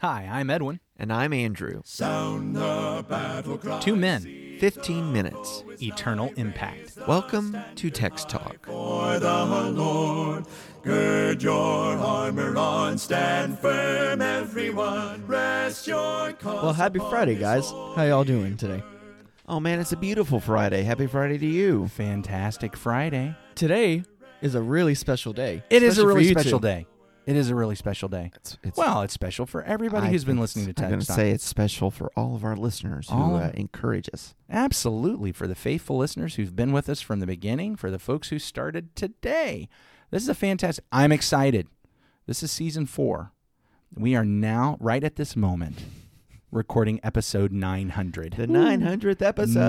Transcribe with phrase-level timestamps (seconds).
[0.00, 0.80] Hi, I'm Edwin.
[0.96, 1.82] And I'm Andrew.
[1.84, 2.40] Two
[3.96, 5.62] men, 15 minutes.
[5.82, 6.96] eternal impact.
[7.06, 8.66] Welcome to Text Talk.
[10.82, 15.26] Gird your armor on, stand firm, everyone.
[15.26, 16.62] Rest your cause.
[16.62, 17.70] Well, happy Friday, guys.
[17.70, 18.82] How y'all doing today?
[19.46, 20.82] Oh man, it's a beautiful Friday.
[20.82, 21.88] Happy Friday to you.
[21.88, 23.36] Fantastic Friday.
[23.54, 24.04] Today
[24.40, 25.62] is a really special day.
[25.68, 26.66] It is a really special two.
[26.66, 26.86] day.
[27.30, 28.32] It is a really special day.
[28.34, 31.06] It's, it's Well, it's special for everybody I- who's been listening to I'm going to
[31.06, 34.34] say it's special for all of our listeners who All of- uh, encourage us.
[34.50, 35.30] Absolutely.
[35.30, 38.40] For the faithful listeners who've been with us from the beginning, for the folks who
[38.40, 39.68] started today.
[40.10, 40.84] This is a fantastic.
[40.90, 41.68] I'm excited.
[42.26, 43.30] This is season four.
[43.94, 45.84] We are now, right at this moment,
[46.50, 48.34] recording episode 900.
[48.34, 49.60] The 900th episode.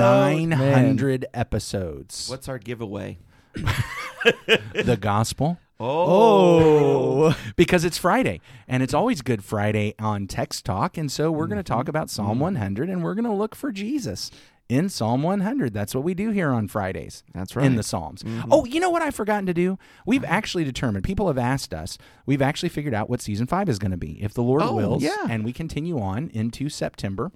[0.48, 2.28] 900 episodes.
[2.28, 3.20] What's our giveaway?
[3.56, 5.60] the gospel?
[5.84, 10.96] Oh, because it's Friday and it's always Good Friday on Text Talk.
[10.96, 11.90] And so we're going to talk mm-hmm.
[11.90, 12.42] about Psalm mm-hmm.
[12.42, 14.30] 100 and we're going to look for Jesus
[14.70, 15.74] in Psalm 100.
[15.74, 17.24] That's what we do here on Fridays.
[17.34, 17.66] That's right.
[17.66, 18.22] In the Psalms.
[18.22, 18.54] Mm-hmm.
[18.54, 19.80] Oh, you know what I've forgotten to do?
[20.06, 20.34] We've uh-huh.
[20.34, 23.92] actually determined, people have asked us, we've actually figured out what season five is going
[23.92, 24.22] to be.
[24.22, 25.26] If the Lord Oh, wills, yeah.
[25.30, 27.32] and we continue on into September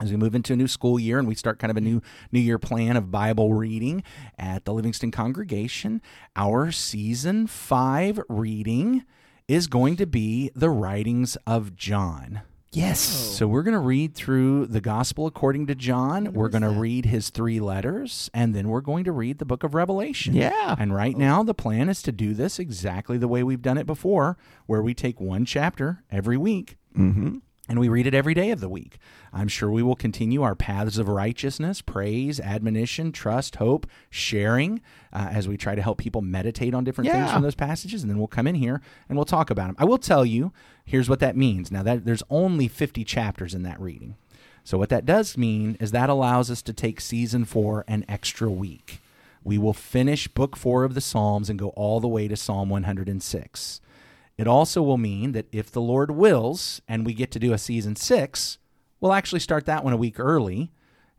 [0.00, 2.00] as we move into a new school year and we start kind of a new
[2.32, 4.02] new year plan of bible reading
[4.38, 6.00] at the livingston congregation
[6.36, 9.04] our season 5 reading
[9.46, 13.00] is going to be the writings of john Yes.
[13.00, 17.06] so we're going to read through the gospel according to john we're going to read
[17.06, 20.76] his three letters and then we're going to read the book of revelation Yeah.
[20.78, 23.86] and right now the plan is to do this exactly the way we've done it
[23.86, 27.38] before where we take one chapter every week Mm-hmm.
[27.68, 28.98] And we read it every day of the week.
[29.32, 34.80] I'm sure we will continue our paths of righteousness, praise, admonition, trust, hope, sharing
[35.12, 38.02] uh, as we try to help people meditate on different things from those passages.
[38.02, 39.76] And then we'll come in here and we'll talk about them.
[39.78, 40.52] I will tell you,
[40.84, 41.70] here's what that means.
[41.70, 44.16] Now, that there's only 50 chapters in that reading.
[44.64, 48.50] So, what that does mean is that allows us to take season four an extra
[48.50, 49.00] week.
[49.44, 52.68] We will finish book four of the Psalms and go all the way to Psalm
[52.68, 53.80] 106.
[54.38, 57.58] It also will mean that if the Lord wills and we get to do a
[57.58, 58.58] season six,
[59.00, 60.70] we'll actually start that one a week early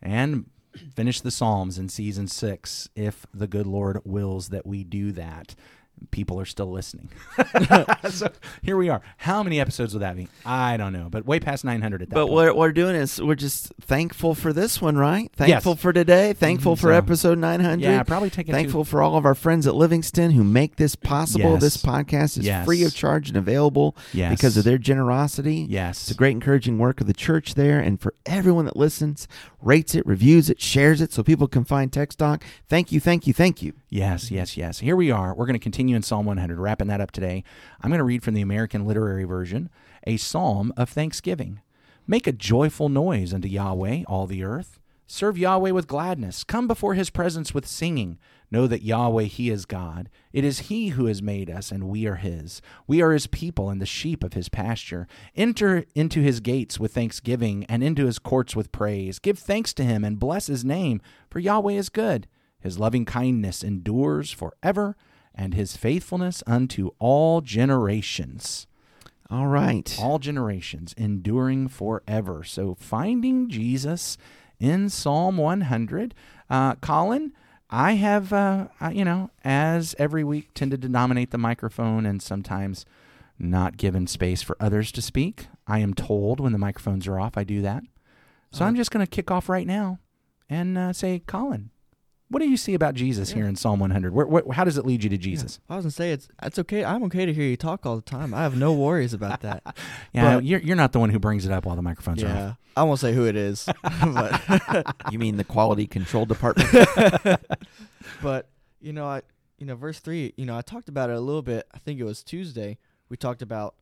[0.02, 0.50] and
[0.96, 5.54] finish the Psalms in season six if the good Lord wills that we do that.
[6.12, 7.10] People are still listening.
[8.10, 8.30] so
[8.62, 9.02] here we are.
[9.18, 10.28] How many episodes will that be?
[10.46, 12.34] I don't know, but way past 900 at that But point.
[12.34, 15.32] what we're doing is we're just thankful for this one, right?
[15.34, 15.82] Thankful Yes.
[15.82, 16.34] for today.
[16.34, 16.82] Thankful mm-hmm.
[16.82, 17.82] for So- episode 900.
[17.84, 21.52] yeah, probably taking Thankful for all of our friends at Livingston who make this possible.
[21.54, 21.62] Yes.
[21.62, 22.66] This podcast is Yes.
[22.66, 25.66] free of charge and available because of their generosity.
[25.70, 26.02] Yes.
[26.04, 27.80] It's a great encouraging work of the church there.
[27.80, 29.28] And for everyone that listens,
[29.62, 32.44] rates it, reviews it, shares it so people can find Text Talk.
[32.68, 33.74] Thank you, thank you, thank you.
[33.90, 34.80] Yes, yes, yes.
[34.80, 35.34] Here we are.
[35.34, 37.44] We're going to continue in Psalm 100, wrapping that up today.
[37.82, 39.70] I'm going to read from the American Literary Version,
[40.06, 41.62] a psalm of thanksgiving.
[42.08, 44.80] Make a joyful noise unto Yahweh, all the earth.
[45.12, 46.44] Serve Yahweh with gladness.
[46.44, 48.20] Come before his presence with singing.
[48.52, 50.08] Know that Yahweh, he is God.
[50.32, 52.62] It is he who has made us, and we are his.
[52.86, 55.08] We are his people and the sheep of his pasture.
[55.36, 59.18] Enter into his gates with thanksgiving and into his courts with praise.
[59.18, 62.28] Give thanks to him and bless his name, for Yahweh is good.
[62.60, 64.96] His loving kindness endures forever,
[65.40, 68.68] and his faithfulness unto all generations.
[69.32, 69.98] All right.
[69.98, 72.44] All generations, enduring forever.
[72.44, 74.18] So, finding Jesus
[74.60, 76.14] in Psalm 100.
[76.50, 77.32] Uh, Colin,
[77.70, 82.86] I have, uh, you know, as every week, tended to dominate the microphone and sometimes
[83.38, 85.48] not given space for others to speak.
[85.66, 87.84] I am told when the microphones are off, I do that.
[88.52, 90.00] So, I'm just going to kick off right now
[90.50, 91.70] and uh, say, Colin,
[92.30, 94.14] what do you see about Jesus here in Psalm 100?
[94.14, 95.60] Where, where, how does it lead you to Jesus?
[95.70, 96.84] I was gonna say it's it's okay.
[96.86, 98.34] I'm okay to hear you talk all the time.
[98.34, 99.64] I have no worries about that.
[100.14, 102.28] Yeah, But- you're, you're not the one who brings it up while the microphones are
[102.28, 102.34] off.
[102.36, 106.70] yeah, I won't say who it is, but You mean the quality control department?
[108.22, 108.50] but
[108.82, 109.22] you know I
[109.58, 110.34] you know verse three.
[110.38, 111.68] You know I talked about it a little bit.
[111.74, 112.78] I think it was Tuesday.
[113.10, 113.76] We talked about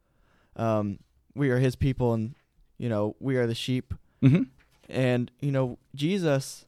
[0.55, 0.99] um
[1.35, 2.33] we are His people and
[2.77, 3.93] you know we are the sheep
[4.23, 4.43] Mm-hmm.
[4.89, 6.65] and you know Jesus.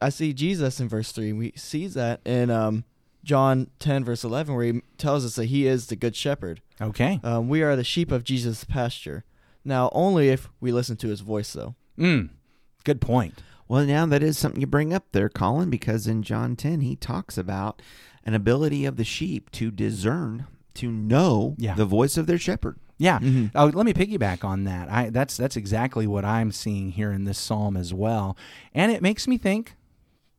[0.00, 1.32] I see Jesus in verse three.
[1.32, 2.84] We sees that in um
[3.24, 6.62] John ten verse eleven where he tells us that he is the good shepherd.
[6.80, 7.20] Okay.
[7.22, 9.24] Um, we are the sheep of Jesus' pasture.
[9.64, 11.74] Now, only if we listen to his voice, though.
[11.98, 12.30] Mm.
[12.84, 13.42] Good point.
[13.68, 16.96] Well, now that is something you bring up there, Colin, because in John 10, he
[16.96, 17.82] talks about
[18.24, 21.74] an ability of the sheep to discern, to know Yeah.
[21.74, 22.78] the voice of their shepherd.
[22.96, 23.18] Yeah.
[23.18, 23.50] Mhm.
[23.54, 24.90] Oh, let me piggyback on that.
[24.90, 28.36] I that's that's exactly what I'm seeing here in this psalm as well,
[28.74, 29.74] and it makes me think.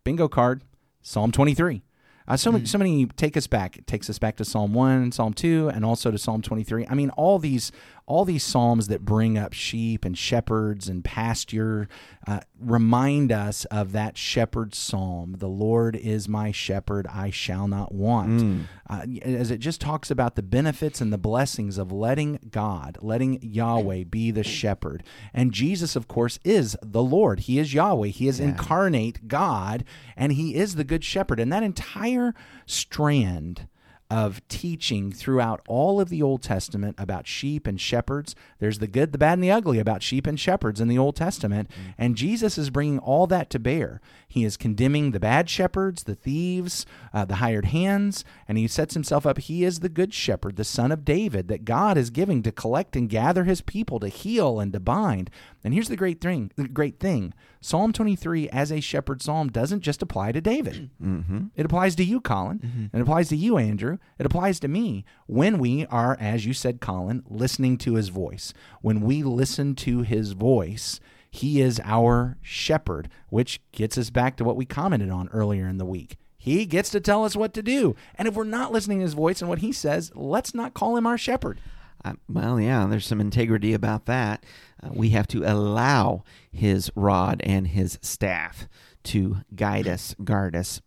[0.03, 0.63] Bingo card,
[1.01, 1.83] Psalm 23.
[2.27, 3.77] Uh, so, many, so many take us back.
[3.77, 6.85] It takes us back to Psalm 1, Psalm 2, and also to Psalm 23.
[6.87, 7.71] I mean, all these
[8.11, 11.87] all these psalms that bring up sheep and shepherds and pasture
[12.27, 15.35] uh, remind us of that shepherd psalm.
[15.39, 18.67] The Lord is my shepherd; I shall not want.
[18.89, 23.41] Uh, as it just talks about the benefits and the blessings of letting God, letting
[23.41, 25.03] Yahweh be the shepherd,
[25.33, 27.41] and Jesus, of course, is the Lord.
[27.41, 28.09] He is Yahweh.
[28.09, 29.85] He is incarnate God,
[30.17, 31.39] and He is the good shepherd.
[31.39, 32.35] And that entire
[32.65, 33.67] strand
[34.11, 38.35] of teaching throughout all of the Old Testament about sheep and shepherds.
[38.59, 41.15] There's the good, the bad, and the ugly about sheep and shepherds in the Old
[41.15, 41.71] Testament.
[41.97, 44.01] And Jesus is bringing all that to bear.
[44.27, 48.95] He is condemning the bad shepherds, the thieves, uh, the hired hands, and he sets
[48.95, 49.37] himself up.
[49.37, 52.97] He is the good shepherd, the son of David, that God is giving to collect
[52.97, 55.29] and gather his people, to heal and to bind.
[55.63, 57.33] And here's the great thing, the great thing.
[57.63, 60.89] Psalm 23 as a shepherd psalm doesn't just apply to David.
[61.01, 61.45] Mm-hmm.
[61.55, 62.89] It applies to you, Colin.
[62.93, 63.97] It applies to you, Andrew.
[64.19, 68.53] It applies to me when we are, as you said, Colin, listening to his voice.
[68.81, 70.99] When we listen to his voice,
[71.29, 75.77] he is our shepherd, which gets us back to what we commented on earlier in
[75.77, 76.17] the week.
[76.37, 77.95] He gets to tell us what to do.
[78.15, 80.97] And if we're not listening to his voice and what he says, let's not call
[80.97, 81.59] him our shepherd.
[82.03, 84.43] Uh, well, yeah, there's some integrity about that.
[84.89, 88.67] We have to allow his rod and his staff
[89.03, 90.81] to guide us, guard us,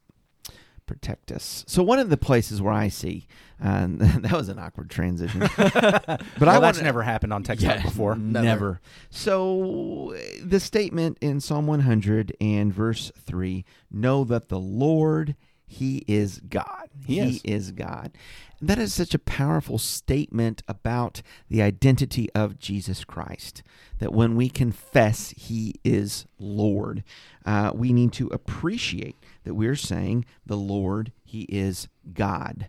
[0.86, 1.64] protect us.
[1.66, 3.26] So, one of the places where I see,
[3.62, 5.40] uh, that was an awkward transition.
[5.40, 5.52] but
[6.38, 8.16] But I that's want never happened on Text Talk before.
[8.16, 8.80] Never.
[9.10, 15.36] So the statement in Psalm 100 and verse 3 know that the Lord,
[15.74, 16.88] He is God.
[17.04, 17.72] He is.
[17.72, 18.12] God.
[18.60, 23.62] And that is such a powerful statement about the identity of Jesus Christ.
[23.98, 27.02] That when we confess He is Lord,
[27.44, 32.68] uh, we need to appreciate that we're saying the Lord, He is God.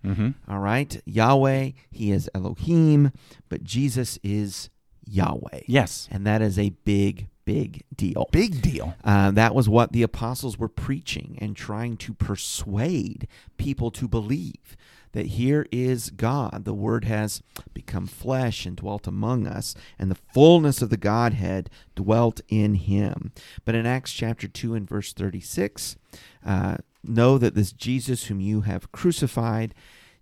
[0.49, 0.99] All right?
[1.05, 3.11] Yahweh, He is Elohim,
[3.49, 4.69] but Jesus is
[5.05, 5.61] Yahweh.
[5.67, 6.07] Yes.
[6.11, 8.27] And that is a big, big deal.
[8.31, 8.95] Big deal.
[9.03, 13.27] Uh, that was what the apostles were preaching and trying to persuade
[13.57, 14.75] people to believe
[15.15, 16.65] that here is God.
[16.65, 17.41] The Word has
[17.73, 23.31] become flesh and dwelt among us, and the fullness of the Godhead dwelt in him.
[23.63, 25.95] But in Acts chapter 2 and verse 36,
[26.45, 29.73] uh, know that this Jesus whom you have crucified,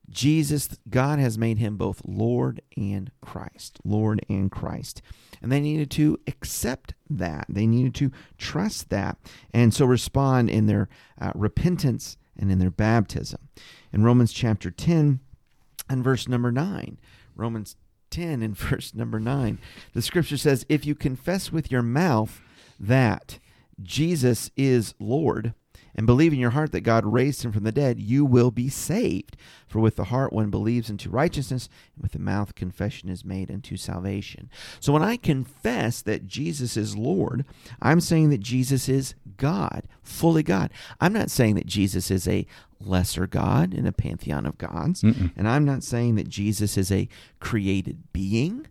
[0.09, 3.79] Jesus, God has made him both Lord and Christ.
[3.83, 5.01] Lord and Christ.
[5.41, 7.45] And they needed to accept that.
[7.50, 9.17] They needed to trust that.
[9.53, 10.89] And so respond in their
[11.19, 13.50] uh, repentance and in their baptism.
[13.91, 15.19] In Romans chapter 10
[15.89, 17.00] and verse number 9,
[17.35, 17.75] Romans
[18.09, 19.59] 10 and verse number 9,
[19.94, 22.41] the scripture says, If you confess with your mouth
[22.79, 23.39] that
[23.81, 25.53] Jesus is Lord,
[25.95, 28.69] and believe in your heart that God raised him from the dead, you will be
[28.69, 29.38] saved.
[29.68, 33.51] For with the heart one believes unto righteousness, and with the mouth confession is made
[33.51, 34.50] unto salvation.
[34.80, 37.45] So when I confess that Jesus is Lord,
[37.81, 40.72] I'm saying that Jesus is God, fully God.
[41.00, 42.46] I'm not saying that Jesus is a
[42.80, 47.07] lesser God in a pantheon of gods, and I'm not saying that Jesus is a
[47.39, 48.68] created being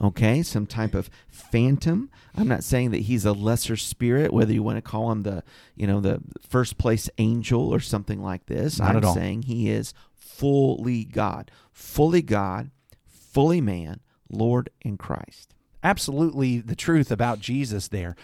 [0.00, 4.62] okay some type of phantom i'm not saying that he's a lesser spirit whether you
[4.62, 5.42] want to call him the
[5.76, 9.92] you know the first place angel or something like this Not i'm saying he is
[10.14, 12.70] fully god fully god
[13.04, 14.00] fully man
[14.30, 15.52] lord and christ
[15.82, 18.16] absolutely the truth about Jesus there.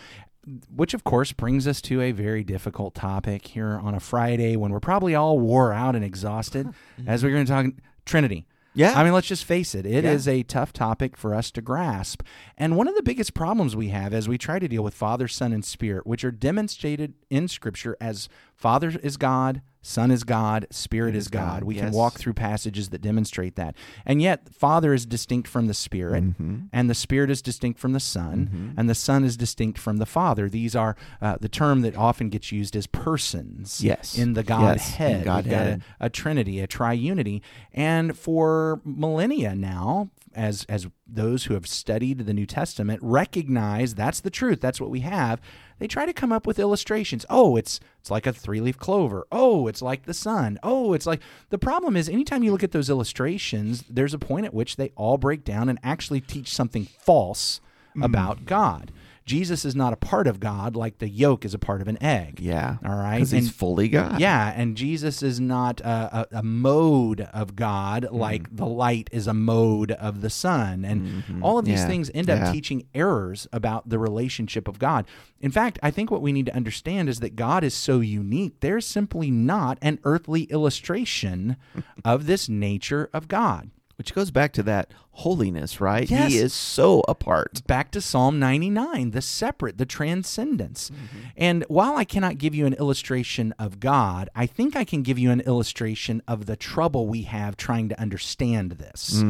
[0.74, 4.72] Which, of course, brings us to a very difficult topic here on a Friday when
[4.72, 6.68] we're probably all wore out and exhausted,
[7.06, 7.66] as we're going to talk
[8.06, 8.46] Trinity.
[8.74, 8.92] Yeah.
[8.96, 9.86] I mean, let's just face it.
[9.86, 10.34] It is Yeah.
[10.34, 12.22] a tough topic for us to grasp.
[12.56, 15.26] And one of the biggest problems we have as we try to deal with Father,
[15.26, 20.66] Son, and Spirit, which are demonstrated in Scripture as Father is God, Son is God,
[20.70, 21.62] Spirit is God.
[21.64, 23.74] We can walk through passages that demonstrate that.
[24.04, 26.56] And yet, Father is distinct from the Spirit, Mm-hmm.
[26.72, 30.06] and the Spirit is distinct from the Son, and the Son is distinct from the
[30.06, 30.48] Father.
[30.48, 34.18] These are uh, the term that often gets used as persons Yes.
[34.18, 35.24] in the Yes, in Godhead.
[35.24, 35.82] Got Godhead.
[36.00, 37.40] a, a Trinity, a triunity.
[37.72, 44.20] And for millennia now, as as those who have studied the New Testament recognize that's
[44.20, 45.40] the truth, that's what we have,
[45.78, 47.24] they try to come up with illustrations.
[47.30, 49.26] Oh, it's it's like a three-leaf clover.
[49.32, 50.58] Oh, it's like the sun.
[50.62, 51.20] Oh, it's like
[51.50, 54.92] the problem is anytime you look at those illustrations, there's a point at which they
[54.96, 57.60] all break down and actually teach something false
[57.96, 58.04] Mm.
[58.04, 58.92] about God.
[59.28, 62.02] Jesus is not a part of God like the yolk is a part of an
[62.02, 62.40] egg.
[62.40, 63.16] yeah All right.
[63.18, 68.02] because he's fully god yeah, and Jesus is not a, a, a mode of God
[68.04, 68.16] Mm-hmm.
[68.16, 70.84] like the light is a mode of the sun.
[70.84, 72.52] And all of these Yeah, things end up yeah.
[72.52, 75.06] teaching errors about the relationship of God.
[75.40, 78.60] In fact, I think what we need to understand is that God is so unique,
[78.60, 81.56] there's simply not an earthly illustration
[82.04, 83.70] of this nature of God.
[83.98, 86.08] Which goes back to that holiness, right?
[86.08, 86.30] Yes.
[86.30, 87.66] He is so apart.
[87.66, 90.92] back to Psalm 99, the separate, the transcendence.
[91.36, 95.18] And while I cannot give you an illustration of God, I think I can give
[95.18, 99.20] you an illustration of the trouble we have trying to understand this.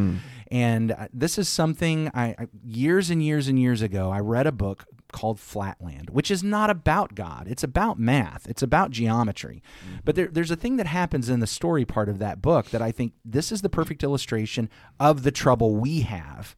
[0.51, 4.47] And uh, this is something I, I years and years and years ago I read
[4.47, 7.47] a book called Flatland, which is not about God.
[7.49, 8.49] It's about math.
[8.49, 9.63] It's about geometry.
[9.85, 9.97] Mm-hmm.
[10.05, 12.83] But there, there's a thing that happens in the story part of that book that
[12.83, 14.69] I think this is the perfect illustration
[15.01, 16.57] of the trouble we have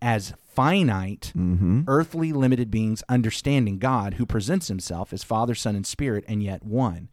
[0.00, 1.82] as finite, mm-hmm.
[1.86, 6.64] earthly, limited beings understanding God who presents himself as Father, Son, and Spirit, and yet
[6.64, 7.08] one.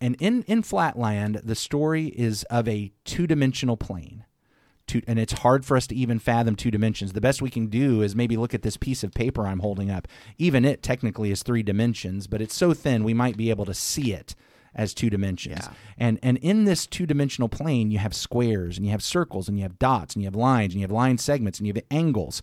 [0.00, 4.24] And in, in Flatland, the story is of a two dimensional plane.
[4.86, 7.12] Two, and it's hard for us to even fathom two dimensions.
[7.12, 9.90] The best we can do is maybe look at this piece of paper I'm holding
[9.90, 10.06] up.
[10.38, 13.74] Even it technically is three dimensions, but it's so thin we might be able to
[13.74, 14.36] see it
[14.76, 15.60] as two dimensions.
[15.62, 15.72] Yeah.
[15.98, 19.58] And and in this two dimensional plane, you have squares and you have circles and
[19.58, 21.82] you have dots and you have lines and you have line segments and you have
[21.90, 22.42] angles.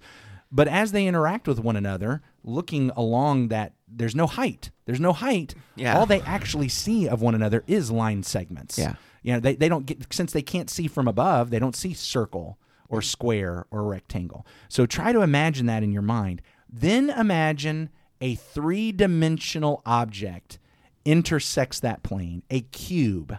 [0.51, 4.69] But as they interact with one another, looking along that, there's no height.
[4.85, 5.55] There's no height.
[5.75, 5.97] Yeah.
[5.97, 8.77] All they actually see of one another is line segments.
[8.77, 8.95] Yeah.
[9.23, 11.93] You know, they, they don't get since they can't see from above, they don't see
[11.93, 12.57] circle
[12.89, 14.45] or square or rectangle.
[14.69, 16.41] So try to imagine that in your mind.
[16.69, 17.89] Then imagine
[18.21, 20.59] a three dimensional object
[21.05, 23.37] intersects that plane, a cube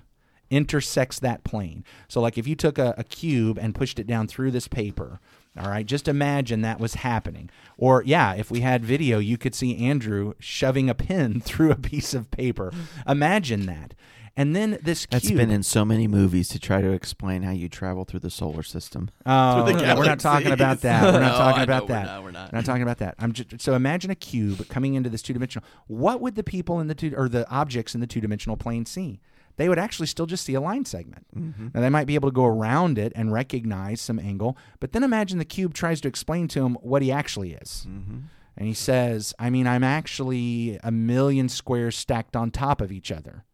[0.50, 1.84] intersects that plane.
[2.08, 5.20] So, like if you took a, a cube and pushed it down through this paper,
[5.58, 7.50] all right, just imagine that was happening.
[7.78, 11.76] Or, yeah, if we had video, you could see Andrew shoving a pin through a
[11.76, 12.72] piece of paper.
[13.06, 13.94] Imagine that.
[14.36, 15.38] And then this That's cube.
[15.38, 18.64] been in so many movies to try to explain how you travel through the solar
[18.64, 19.10] system.
[19.24, 21.04] Oh, yeah, we're not talking about that.
[21.04, 22.06] We're not No, talking about know we're that.
[22.06, 22.52] not, we're not.
[22.52, 23.14] We're not talking about that.
[23.20, 25.64] I'm just so imagine a cube coming into this two dimensional.
[25.86, 28.86] What would the people in the two or the objects in the two dimensional plane
[28.86, 29.20] see?
[29.56, 31.26] They would actually still just see a line segment.
[31.36, 31.68] Mm-hmm.
[31.72, 35.04] Now they might be able to go around it and recognize some angle, but then
[35.04, 37.86] imagine the cube tries to explain to him what he actually is.
[37.88, 38.18] Mm-hmm.
[38.56, 43.12] And he says, I mean, I'm actually a million squares stacked on top of each
[43.12, 43.44] other.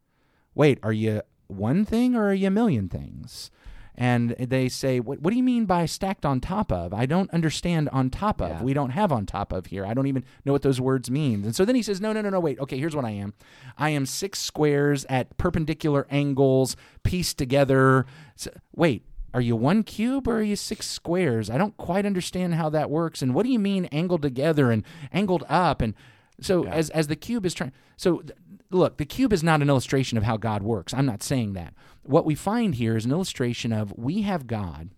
[0.61, 3.50] Wait, are you one thing or are you a million things?
[3.95, 6.93] And they say, what, what do you mean by stacked on top of?
[6.93, 8.50] I don't understand on top of.
[8.50, 8.62] Yeah.
[8.62, 9.87] We don't have on top of here.
[9.87, 11.45] I don't even know what those words mean.
[11.45, 12.61] And so then he says, no, no, no, no, wait.
[12.61, 13.33] Okay, here's what I am.
[13.79, 18.05] I am six squares at perpendicular angles pieced together.
[18.37, 21.49] So, wait, are you one cube or are you six squares?
[21.49, 23.23] I don't quite understand how that works.
[23.23, 25.81] And what do you mean angled together and angled up?
[25.81, 25.95] And
[26.38, 28.33] so as as the cube is trying, so th-
[28.71, 30.95] look, the cube is not an illustration of how God works.
[30.95, 31.75] I'm not saying that.
[32.03, 34.91] What we find here is an illustration of we have God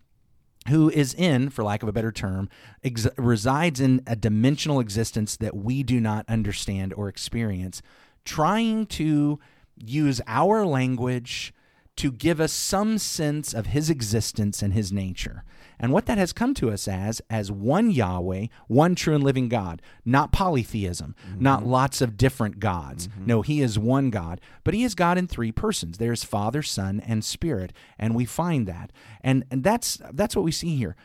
[0.69, 2.49] who is in, for lack of a better term,
[2.83, 7.81] ex- resides in a dimensional existence that we do not understand or experience,
[8.23, 9.39] trying to
[9.75, 11.53] use our language
[11.95, 15.43] to give us some sense of his existence and his nature.
[15.79, 19.49] And what that has come to us as as one Yahweh, one true and living
[19.49, 21.43] God, not polytheism, mm-hmm.
[21.43, 23.07] not lots of different gods.
[23.07, 23.25] Mm-hmm.
[23.25, 25.97] No, he is one God, but he is God in three persons.
[25.97, 28.91] There's Father, Son, and Spirit, and we find that.
[29.21, 30.95] And and that's that's what we see here.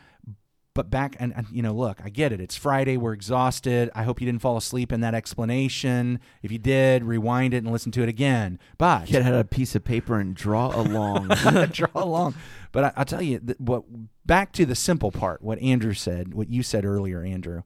[0.79, 2.39] But back and, and you know, look, I get it.
[2.39, 2.95] It's Friday.
[2.95, 3.91] We're exhausted.
[3.93, 6.21] I hope you didn't fall asleep in that explanation.
[6.41, 8.59] If you did, rewind it and listen to it again.
[8.77, 11.27] But Get out a piece of paper and draw along.
[11.73, 12.35] draw along.
[12.71, 13.83] But I, I'll tell you, what
[14.25, 15.41] back to the simple part.
[15.41, 17.63] What Andrew said, what you said earlier, Andrew.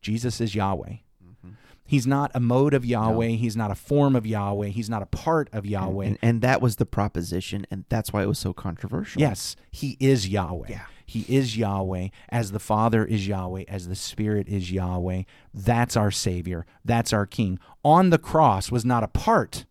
[0.00, 0.94] Jesus is Yahweh.
[1.22, 1.50] Mm-hmm.
[1.84, 3.32] He's not a mode of Yahweh.
[3.32, 4.68] He's not a form of Yahweh.
[4.68, 6.06] He's not a part of Yahweh.
[6.06, 9.20] and, and that was the proposition, and that's why it was so controversial.
[9.20, 10.68] Yes, he is Yahweh.
[10.70, 10.86] Yeah.
[11.06, 15.22] He is Yahweh, as the Father is Yahweh, as the Spirit is Yahweh.
[15.52, 16.64] That's our Savior.
[16.84, 17.58] That's our King.
[17.84, 19.66] On the cross was not a part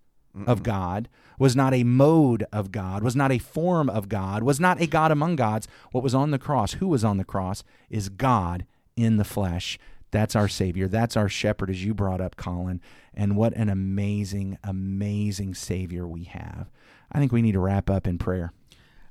[0.48, 4.60] of God, was not a mode of God, was not a form of God, was
[4.60, 5.68] not a God among gods.
[5.92, 9.78] What was on the cross, who was on the cross, is God in the flesh.
[10.12, 10.88] That's our Savior.
[10.88, 12.82] That's our shepherd, as you brought up, Colin.
[13.14, 16.72] And what an amazing, amazing Savior we have.
[17.12, 18.54] I think we need to wrap up in prayer.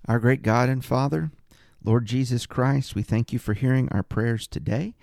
[0.07, 1.31] Our great God and Father,
[1.85, 4.95] Lord Jesus Christ, we thank you for hearing our prayers today.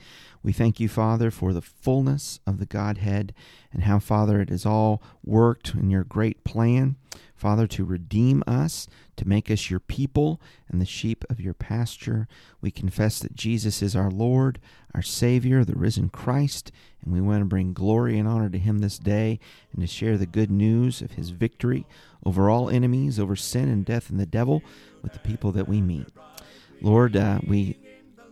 [0.41, 3.33] We thank you, Father, for the fullness of the Godhead
[3.73, 6.95] and how, Father, it has all worked in your great plan,
[7.35, 12.29] Father, to redeem us, to make us your people and the sheep of your pasture.
[12.61, 14.59] We confess that Jesus is our Lord,
[14.95, 16.71] our Savior, the risen Christ,
[17.03, 19.41] and we want to bring glory and honor to him this day
[19.73, 21.85] and to share the good news of his victory
[22.25, 24.63] over all enemies, over sin and death and the devil
[25.03, 26.07] with the people that we meet.
[26.81, 27.77] Lord, uh, we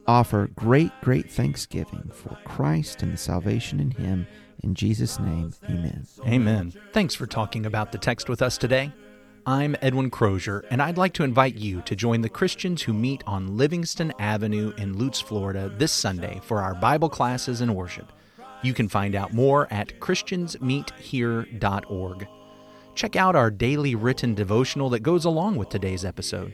[0.08, 4.26] offer great, great thanksgiving for Christ and the salvation in Him.
[4.64, 6.08] In Jesus' name, amen.
[6.26, 6.74] Amen.
[6.94, 8.94] Thanks for talking about the text with us today.
[9.46, 13.24] I'm Edwin Crozier, and I'd like to invite you to join the Christians who meet
[13.26, 18.12] on Livingston Avenue in Lutz, Florida this Sunday for our Bible classes and worship.
[18.62, 22.28] You can find out more at ChristiansMeetHere.org.
[22.96, 26.54] Check out our daily written devotional that goes along with today's episode.